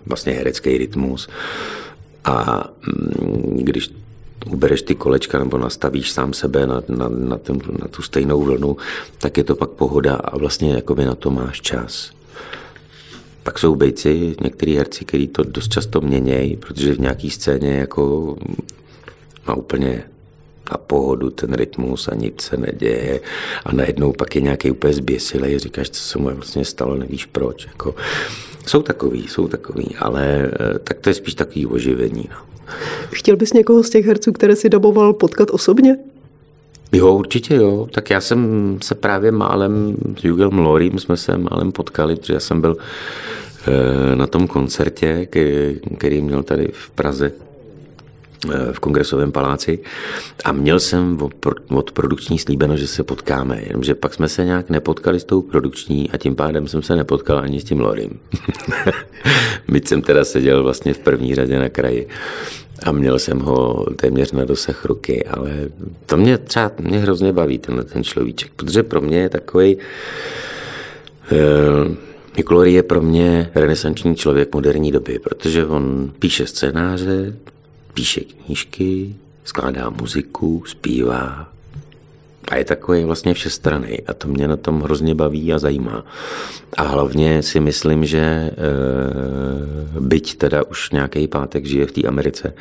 [0.05, 1.29] vlastně herecký rytmus.
[2.25, 2.67] A
[3.21, 3.89] mm, když
[4.49, 8.77] ubereš ty kolečka nebo nastavíš sám sebe na, na, na, ten, na tu stejnou vlnu,
[9.17, 12.11] tak je to pak pohoda a vlastně jakoby na to máš čas.
[13.43, 18.35] Pak jsou bejci, některý herci, kteří to dost často měnějí, protože v nějaký scéně jako
[19.47, 20.03] má úplně
[20.71, 23.19] na pohodu ten rytmus a nic se neděje
[23.65, 27.65] a najednou pak je nějaký úplně zběsilej, říkáš, co se mu vlastně stalo, nevíš proč.
[27.65, 27.95] Jako,
[28.67, 32.29] jsou takový, jsou takový, ale eh, tak to je spíš takový oživení.
[32.31, 32.37] No.
[33.11, 35.97] Chtěl bys někoho z těch herců, které si daboval, potkat osobně?
[36.93, 37.87] Jo, určitě jo.
[37.91, 42.39] Tak já jsem se právě málem s Jugel Lorím jsme se málem potkali, protože já
[42.39, 42.77] jsem byl
[43.67, 45.27] eh, na tom koncertě,
[45.97, 47.31] který měl tady v Praze
[48.71, 49.79] v kongresovém paláci
[50.45, 51.17] a měl jsem
[51.69, 56.09] od produkční slíbeno, že se potkáme, jenomže pak jsme se nějak nepotkali s tou produkční
[56.11, 58.19] a tím pádem jsem se nepotkal ani s tím Lorim.
[59.67, 62.07] Byť jsem teda seděl vlastně v první řadě na kraji
[62.83, 65.51] a měl jsem ho téměř na dosah ruky, ale
[66.05, 69.77] to mě třeba mě hrozně baví, tenhle ten človíček, protože pro mě je takový
[71.31, 71.95] uh,
[72.37, 77.33] Mikulori je pro mě renesanční člověk moderní doby, protože on píše scénáře,
[77.93, 81.53] píše knížky, skládá muziku, zpívá,
[82.47, 86.05] a je takový vlastně všestranný a to mě na tom hrozně baví a zajímá.
[86.77, 88.51] A hlavně si myslím, že e,
[89.99, 92.53] byť teda už nějaký pátek žije v té Americe,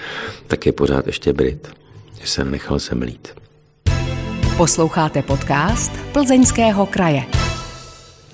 [0.46, 1.68] tak je pořád ještě Brit.
[2.20, 3.28] Že se nechal semlít.
[4.56, 7.22] Posloucháte podcast Plzeňského kraje.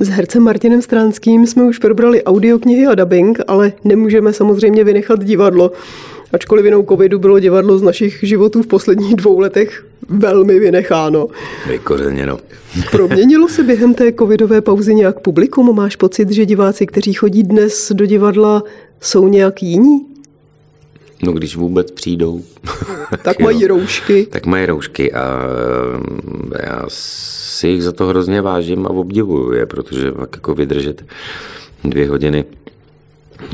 [0.00, 5.72] S hercem Martinem Stránským jsme už probrali audioknihy a dubbing, ale nemůžeme samozřejmě vynechat divadlo.
[6.32, 11.26] Ačkoliv vinou covidu bylo divadlo z našich životů v posledních dvou letech velmi vynecháno.
[11.68, 12.38] Vykořeněno.
[12.90, 15.76] Proměnilo se během té covidové pauzy nějak publikum?
[15.76, 18.62] Máš pocit, že diváci, kteří chodí dnes do divadla,
[19.00, 20.06] jsou nějak jiní?
[21.22, 22.42] No když vůbec přijdou.
[23.22, 24.26] tak mají roušky.
[24.30, 25.42] Tak mají roušky a
[26.62, 31.04] já si jich za to hrozně vážím a obdivuju je, protože pak jako vydržet
[31.84, 32.44] dvě hodiny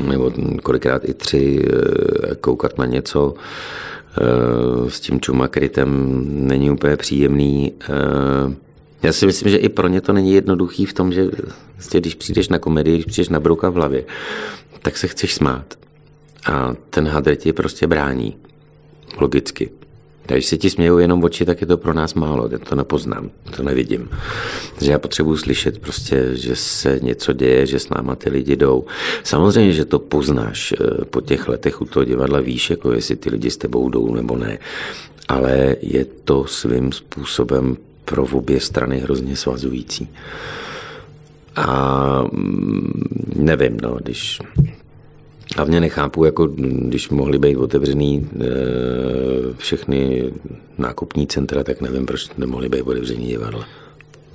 [0.03, 0.31] nebo
[0.63, 3.33] kolikrát i tři eh, koukat na něco
[4.17, 7.73] eh, s tím čumakrytem není úplně příjemný.
[7.89, 8.55] Eh,
[9.03, 11.27] já si myslím, že i pro ně to není jednoduchý v tom, že
[11.73, 14.03] vlastně, když přijdeš na komedii, když přijdeš na brouka v hlavě,
[14.81, 15.75] tak se chceš smát.
[16.45, 18.35] A ten hadr ti prostě brání.
[19.17, 19.69] Logicky.
[20.27, 23.29] Když se ti smějou jenom oči, tak je to pro nás málo, já to nepoznám,
[23.55, 24.09] to nevidím.
[24.75, 28.85] Takže já potřebuji slyšet prostě, že se něco děje, že s náma ty lidi jdou.
[29.23, 33.29] Samozřejmě, že to poznáš eh, po těch letech u toho divadla, víš, jako jestli ty
[33.29, 34.57] lidi s tebou jdou nebo ne.
[35.27, 40.09] Ale je to svým způsobem pro obě strany hrozně svazující.
[41.55, 43.03] A mm,
[43.35, 44.39] nevím, no, když
[45.55, 48.45] Hlavně nechápu, jako když mohly být otevřený e,
[49.57, 50.31] všechny
[50.77, 53.67] nákupní centra, tak nevím, proč nemohly být otevřený divadla.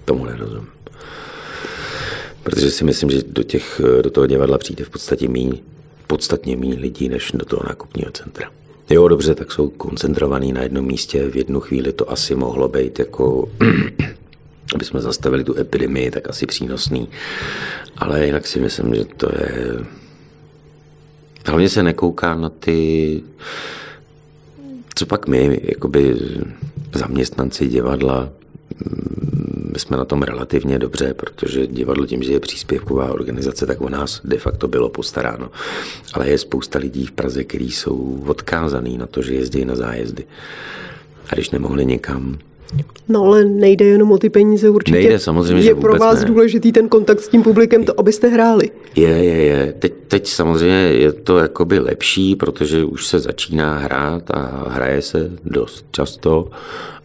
[0.05, 0.69] Tomu nerozumím.
[2.43, 5.59] Protože si myslím, že do, těch, do toho divadla přijde v podstatě míň,
[6.07, 8.51] podstatně méně lidí, než do toho nákupního centra.
[8.91, 11.29] Jo, dobře, tak jsou koncentrovaný na jednom místě.
[11.29, 13.49] V jednu chvíli to asi mohlo být jako,
[14.75, 17.09] aby jsme zastavili tu epidemii, tak asi přínosný.
[17.97, 19.87] Ale jinak si myslím, že to je
[21.46, 23.22] Hlavně se nekouká na ty,
[24.94, 26.16] co pak my, jakoby
[26.92, 28.31] zaměstnanci divadla
[29.72, 33.88] my jsme na tom relativně dobře, protože divadlo tím, že je příspěvková organizace, tak o
[33.88, 35.50] nás de facto bylo postaráno.
[36.12, 40.24] Ale je spousta lidí v Praze, kteří jsou odkázaný na to, že jezdí na zájezdy.
[41.31, 42.38] A když nemohli někam,
[43.09, 44.99] No ale nejde jenom o ty peníze určitě.
[44.99, 46.25] Nejde, samozřejmě, Je pro vás ne.
[46.27, 48.71] důležitý ten kontakt s tím publikem, to abyste hráli.
[48.97, 49.75] Je, je, je.
[49.79, 55.31] Teď, teď samozřejmě je to jakoby lepší, protože už se začíná hrát a hraje se
[55.45, 56.51] dost často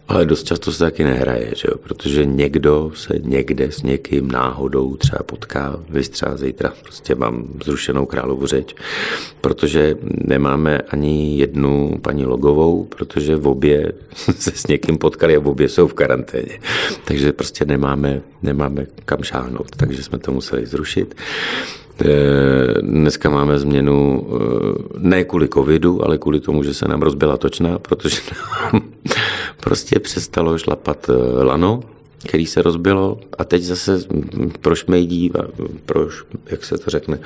[0.08, 1.78] ale dost často se taky nehraje, že jo?
[1.78, 8.06] protože někdo se někde s někým náhodou třeba potká, vy třeba zítra prostě mám zrušenou
[8.06, 8.74] královu řeč,
[9.40, 13.92] protože nemáme ani jednu paní Logovou, protože v obě
[14.38, 16.58] se s někým potkali a v obě jsou v karanténě.
[17.04, 21.14] Takže prostě nemáme, nemáme kam šáhnout, takže jsme to museli zrušit.
[22.04, 24.38] Eh, dneska máme změnu eh,
[24.98, 28.20] ne kvůli covidu, ale kvůli tomu, že se nám rozbila točna, protože
[28.72, 28.82] nám
[29.60, 31.82] prostě přestalo šlapat eh, lano,
[32.28, 34.00] který se rozbilo a teď zase
[34.60, 35.32] prošmejdí,
[35.86, 37.18] proš, jak se to řekne,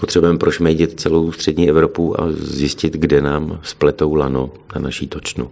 [0.00, 5.50] potřebujeme prošmejdit celou střední Evropu a zjistit, kde nám spletou lano na naší točnu.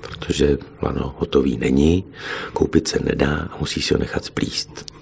[0.00, 2.04] Protože lano hotový není,
[2.52, 4.92] koupit se nedá a musí si ho nechat splíst.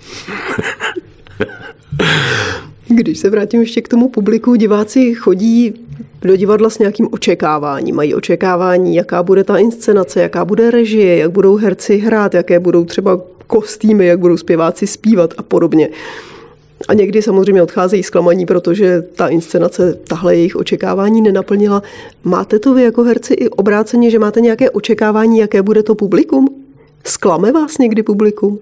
[2.95, 5.75] Když se vrátím ještě k tomu publiku, diváci chodí
[6.23, 7.97] do divadla s nějakým očekáváním.
[7.97, 12.85] Mají očekávání, jaká bude ta inscenace, jaká bude režie, jak budou herci hrát, jaké budou
[12.85, 15.89] třeba kostýmy, jak budou zpěváci zpívat a podobně.
[16.89, 21.83] A někdy samozřejmě odcházejí zklamaní, protože ta inscenace tahle jejich očekávání nenaplnila.
[22.25, 26.49] Máte to vy jako herci i obráceně, že máte nějaké očekávání, jaké bude to publikum?
[27.05, 28.59] Sklame vás někdy publikum?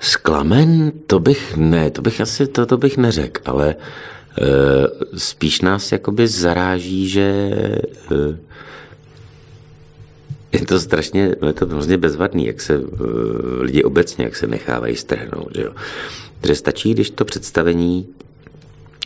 [0.00, 3.76] Sklamen, to bych ne, to bych asi to, to bych neřekl, ale e,
[5.18, 8.38] spíš nás jakoby zaráží, že e,
[10.52, 12.80] je to strašně, je to hrozně bezvadný, jak se e,
[13.60, 15.72] lidi obecně, jak se nechávají strhnout, že jo.
[16.46, 18.06] Že stačí, když to představení,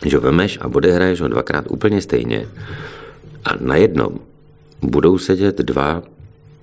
[0.06, 2.48] že vemeš a odehraješ ho dvakrát úplně stejně
[3.44, 4.20] a najednou
[4.82, 6.02] budou sedět dva,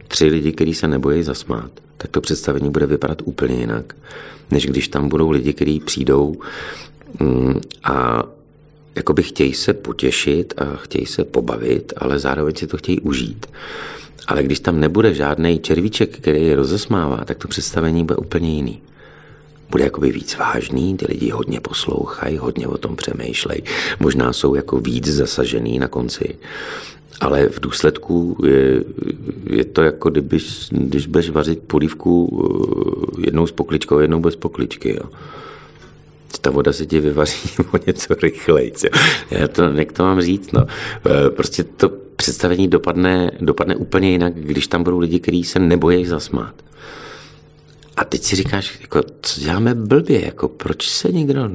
[0.09, 3.95] tři lidi, kteří se nebojí zasmát tak to představení bude vypadat úplně jinak,
[4.51, 6.35] než když tam budou lidi, kteří přijdou
[7.19, 8.23] mm, a
[8.95, 13.45] jakoby chtějí se potěšit a chtějí se pobavit, ale zároveň si to chtějí užít.
[14.27, 18.81] Ale když tam nebude žádný červíček, který je rozesmává, tak to představení bude úplně jiný.
[19.69, 23.63] Bude jakoby víc vážný, ty lidi hodně poslouchají, hodně o tom přemýšlejí,
[23.99, 26.37] možná jsou jako víc zasažený na konci
[27.21, 28.83] ale v důsledku je,
[29.49, 32.43] je to jako kdybyš, když budeš vařit polívku
[33.17, 34.89] eh, jednou s pokličkou, jednou bez pokličky.
[34.89, 35.09] Jo.
[36.41, 38.73] Ta voda se ti vyvaří o něco rychleji.
[39.31, 40.65] Já to, jak to mám říct, no.
[41.05, 46.05] Eh, prostě to představení dopadne, dopadne úplně jinak, když tam budou lidi, kteří se nebojí
[46.05, 46.55] zasmát.
[47.99, 51.49] A teď si říkáš, jako, co děláme blbě, jako, proč se někdo...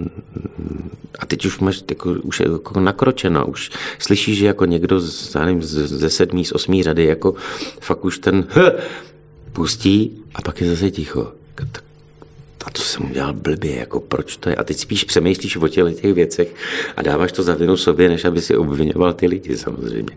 [1.19, 5.35] A teď už máš jako, už je jako nakročeno, už slyšíš, že jako někdo z,
[5.35, 7.35] nevím, ze sedmý, z osmý řady jako
[7.81, 8.73] fakt už ten h,
[9.53, 11.33] pustí a pak je zase ticho.
[11.55, 11.69] Tak,
[12.65, 14.57] a to jsem udělal blbě, jako proč to je?
[14.57, 16.55] A teď spíš přemýšlíš o těch věcech
[16.97, 20.17] a dáváš to za vinu sobě, než aby si obvinoval ty lidi samozřejmě.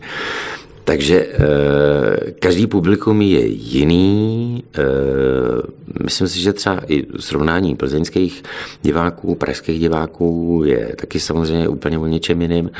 [0.88, 4.64] Takže eh, každý publikum je jiný.
[4.74, 4.82] Eh,
[6.04, 8.42] myslím si, že třeba i srovnání plzeňských
[8.82, 12.70] diváků, pražských diváků je taky samozřejmě úplně o něčem jiným.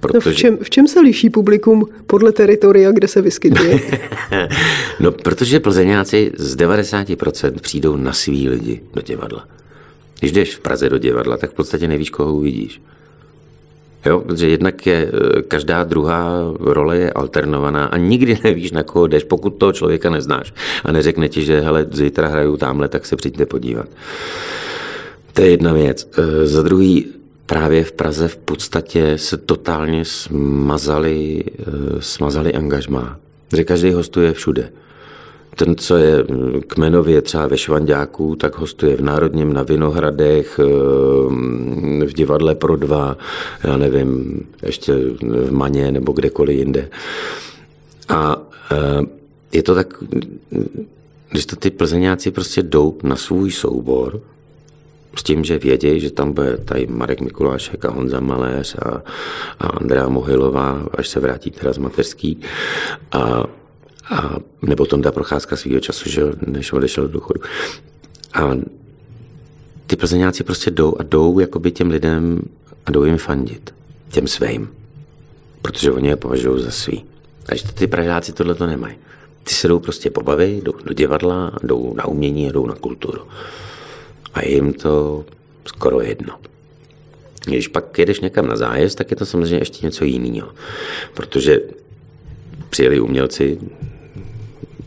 [0.00, 0.30] Protože...
[0.30, 3.80] No v, čem, v čem se liší publikum podle teritoria, kde se vyskytuje?
[5.00, 9.48] no, protože plzeňáci z 90% přijdou na svý lidi do divadla.
[10.20, 12.80] Když jdeš v Praze do divadla, tak v podstatě nevíš, koho uvidíš.
[14.08, 19.06] Jo, protože jednak je, e, každá druhá role je alternovaná a nikdy nevíš, na koho
[19.06, 23.16] jdeš, pokud toho člověka neznáš a neřekne ti, že hele, zítra hraju tamhle, tak se
[23.16, 23.88] přijďte podívat.
[25.32, 26.08] To je jedna věc.
[26.18, 27.06] E, za druhý,
[27.46, 33.16] právě v Praze v podstatě se totálně smazali, e, smazali angažmá.
[33.56, 34.70] Že každý hostuje všude.
[35.58, 36.24] Ten, co je
[36.66, 43.16] kmenově třeba ve Švandáku, tak hostuje v Národním na Vinohradech, ehm, v divadle pro dva,
[43.64, 46.88] já nevím, ještě v Maně nebo kdekoliv jinde.
[48.08, 49.06] A ehm,
[49.52, 49.94] je to tak,
[51.30, 54.20] když to ty plzeňáci prostě jdou na svůj soubor,
[55.16, 59.02] s tím, že vědějí, že tam bude tady Marek Mikulášek a Honza Maléř a,
[59.58, 62.40] a Andrea Mohylová, až se vrátí teda z mateřský.
[63.12, 63.44] A
[64.10, 67.40] a, nebo Tonda Procházka svýho času, že než odešel do důchodu.
[68.34, 68.54] A
[69.86, 72.42] ty plzeňáci prostě jdou a jdou jakoby těm lidem
[72.86, 73.74] a jdou jim fandit.
[74.10, 74.68] Těm svým.
[75.62, 77.04] Protože oni je považují za svý.
[77.42, 78.96] Takže ty Pražáci tohle to nemají.
[79.44, 83.22] ty se jdou prostě pobavit, jdou do divadla, jdou na umění, jdou na kulturu.
[84.34, 85.24] A je jim to
[85.64, 86.38] skoro jedno.
[87.44, 90.48] Když pak jedeš někam na zájezd, tak je to samozřejmě ještě něco jiného.
[91.14, 91.60] Protože
[92.70, 93.58] přijeli umělci,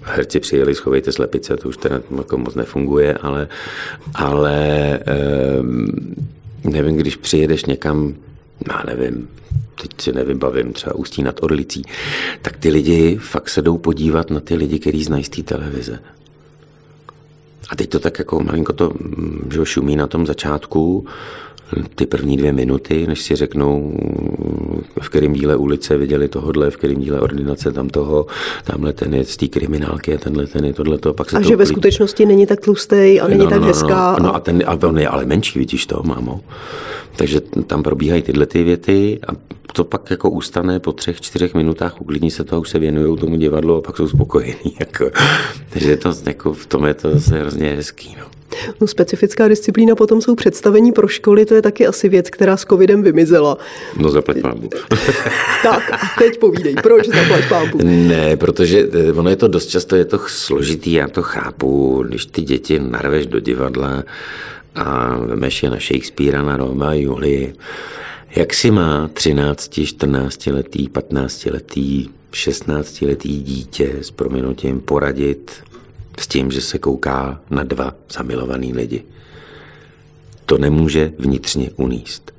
[0.02, 3.48] herci přijeli, schovejte slepice, to už teda jako moc nefunguje, ale,
[4.14, 5.00] ale
[6.64, 8.16] nevím, když přijedeš někam,
[8.70, 9.30] já nevím,
[9.82, 11.84] teď si nevybavím, třeba Ústí nad Orlicí,
[12.42, 16.00] tak ty lidi fakt se jdou podívat na ty lidi, kteří znají z té televize.
[17.70, 18.94] A teď to tak jako malinko to
[19.54, 21.06] že šumí na tom začátku,
[21.96, 23.94] ty první dvě minuty, než si řeknou,
[25.02, 28.26] v kterém díle ulice viděli tohodle, v kterém díle ordinace tam toho,
[28.64, 31.14] tamhle ten je z té kriminálky a tenhle ten je tohleto.
[31.14, 33.62] Pak se a to že ve skutečnosti není tak tlustý a není no, no, tak
[33.62, 34.16] no, hezká.
[34.20, 36.42] No, no, a, ten, a on je ale menší, vidíš to, mámo.
[37.16, 39.32] Takže tam probíhají tyhle ty věty a
[39.74, 43.18] to pak jako ustane po třech, čtyřech minutách, uklidní se to a už se věnují
[43.18, 44.56] tomu divadlu a pak jsou spokojení.
[44.80, 45.12] Jako.
[45.70, 48.16] Takže to, jako v tom je to zase hrozně hezký.
[48.20, 48.41] No.
[48.82, 52.66] No, specifická disciplína potom jsou představení pro školy, to je taky asi věc, která s
[52.66, 53.58] covidem vymizela.
[53.98, 54.70] No zaplať pámbu.
[55.64, 57.78] tak, a teď povídej, proč zaplať pámbu?
[57.84, 62.26] Ne, protože eh, ono je to dost často, je to složitý, já to chápu, když
[62.26, 64.04] ty děti narveš do divadla
[64.76, 67.54] a vemeš je na Shakespearea, na Roma a Julii,
[68.36, 75.52] jak si má 13, 14 letý, 15 letý, 16 letý dítě s proměnutím poradit
[76.20, 79.04] s tím, že se kouká na dva zamilovaný lidi.
[80.46, 82.32] To nemůže vnitřně uníst.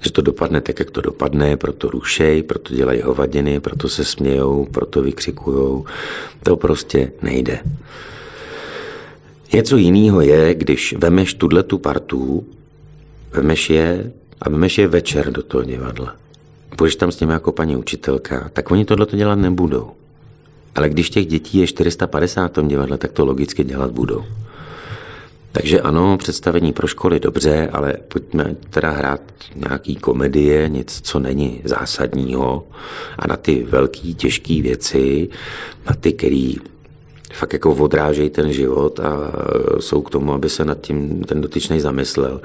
[0.00, 4.64] Že to dopadne tak, jak to dopadne, proto rušej, proto dělají hovadiny, proto se smějou,
[4.64, 5.84] proto vykřikujou.
[6.42, 7.58] To prostě nejde.
[9.52, 12.46] Něco jiného je, když vemeš tuhle tu partu,
[13.32, 16.16] vemeš je a vemeš je večer do toho divadla.
[16.76, 19.90] Půjdeš tam s nimi jako paní učitelka, tak oni tohle dělat nebudou.
[20.74, 24.24] Ale když těch dětí je 450 v tom divadle, tak to logicky dělat budou.
[25.52, 29.20] Takže ano, představení pro školy dobře, ale pojďme teda hrát
[29.54, 32.66] nějaký komedie, něco, co není zásadního
[33.18, 35.28] a na ty velké, těžké věci,
[35.88, 36.56] na ty, který
[37.32, 39.32] fakt jako odrážejí ten život a
[39.80, 42.40] jsou k tomu, aby se nad tím ten dotyčný zamyslel,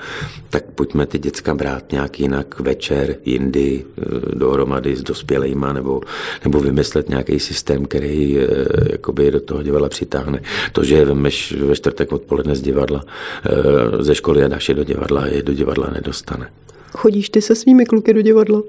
[0.50, 6.02] tak pojďme ty děcka brát nějak jinak večer, jindy, eh, dohromady s dospělejma, nebo,
[6.44, 8.48] nebo vymyslet nějaký systém, který eh,
[8.92, 10.42] jakoby do toho divadla přitáhne.
[10.72, 13.04] To, že vemeš ve čtvrtek odpoledne z divadla,
[13.46, 16.50] eh, ze školy a dáš je do divadla, je do divadla nedostane.
[16.98, 18.62] Chodíš ty se svými kluky do divadla?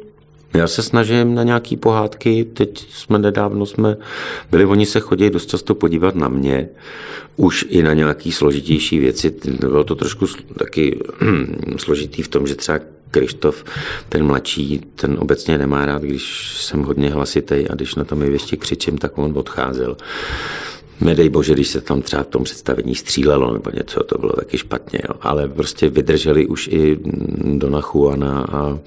[0.55, 3.97] Já se snažím na nějaký pohádky, teď jsme nedávno jsme
[4.51, 6.68] byli, oni se chodí dost často podívat na mě,
[7.36, 10.26] už i na nějaký složitější věci, bylo to trošku
[10.59, 10.99] taky
[11.76, 12.78] složitý v tom, že třeba
[13.11, 13.64] Krištof,
[14.09, 18.57] ten mladší, ten obecně nemá rád, když jsem hodně hlasitý a když na tom jevišti
[18.57, 19.97] křičím, tak on odcházel.
[21.01, 24.59] Nedej bože, když se tam třeba v tom představení střílelo nebo něco, to bylo taky
[24.59, 25.14] špatně, jo.
[25.20, 26.99] ale prostě vydrželi už i
[27.59, 28.78] Dona Juana a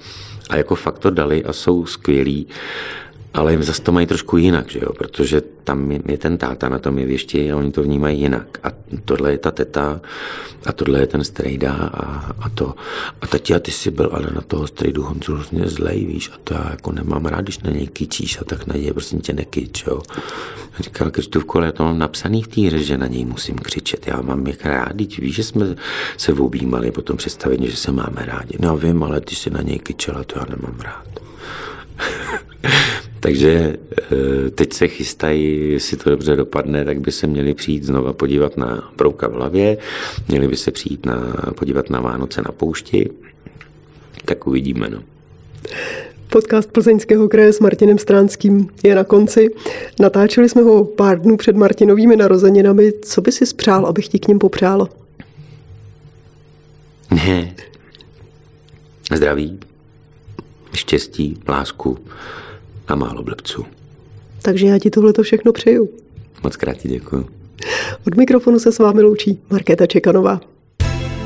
[0.50, 2.46] a jako fakt to dali a jsou skvělí,
[3.34, 4.92] ale jim zase to mají trošku jinak, že jo?
[4.92, 8.58] protože tam je, je ten táta na tom jevišti a oni to vnímají jinak.
[8.62, 8.68] A
[9.04, 10.00] tohle je ta teta
[10.66, 12.74] a tohle je ten strejda a, a to.
[13.20, 16.38] A tati, a ty jsi byl ale na toho strejdu Honzu hrozně zlej, víš, a
[16.44, 19.32] to já jako nemám rád, když na něj kyčíš a tak na něj prostě tě
[19.32, 20.02] nekyč, jo.
[20.80, 24.06] Říkal Kristůvko, ale to mám napsaný v té že na něj musím křičet.
[24.06, 25.76] Já mám jak rád, víš, že jsme
[26.16, 28.56] se objímali po tom představení, že se máme rádi.
[28.60, 31.06] No vím, ale ty si na něj kyčela, to já nemám rád.
[33.20, 33.76] Takže
[34.12, 38.56] eh, teď se chystají, jestli to dobře dopadne, tak by se měli přijít znova podívat
[38.56, 39.78] na Brouka v hlavě,
[40.28, 43.10] měli by se přijít na, podívat na Vánoce na poušti,
[44.24, 44.88] tak uvidíme.
[44.88, 45.02] No.
[46.30, 49.50] Podcast Plzeňského kraje s Martinem Stránským je na konci.
[50.00, 52.92] Natáčeli jsme ho pár dnů před Martinovými narozeninami.
[53.02, 54.88] Co by si spřál, abych ti k ním popřála?
[57.10, 57.54] Ne.
[59.14, 59.58] Zdraví,
[60.74, 61.98] štěstí, lásku,
[62.90, 63.64] a málo blbců.
[64.42, 65.90] Takže já ti tohle to všechno přeju.
[66.42, 67.26] Moc krát ti děkuji.
[68.06, 70.40] Od mikrofonu se s vámi loučí Markéta Čekanová.